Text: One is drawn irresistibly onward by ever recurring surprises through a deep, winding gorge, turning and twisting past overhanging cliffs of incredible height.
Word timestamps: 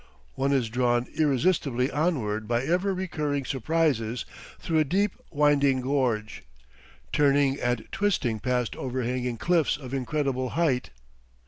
One 0.33 0.51
is 0.51 0.67
drawn 0.69 1.05
irresistibly 1.13 1.91
onward 1.91 2.47
by 2.47 2.63
ever 2.63 2.91
recurring 2.91 3.45
surprises 3.45 4.25
through 4.57 4.79
a 4.79 4.83
deep, 4.83 5.11
winding 5.29 5.81
gorge, 5.81 6.41
turning 7.13 7.59
and 7.61 7.85
twisting 7.91 8.39
past 8.39 8.75
overhanging 8.75 9.37
cliffs 9.37 9.77
of 9.77 9.93
incredible 9.93 10.49
height. 10.57 10.89